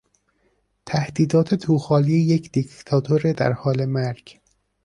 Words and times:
تهدیدات 0.85 1.55
تو 1.55 1.77
خالی 1.77 2.13
یک 2.17 2.51
دیکتاتور 2.51 3.31
در 3.31 3.51
حال 3.51 3.85
مرگ 3.85 4.41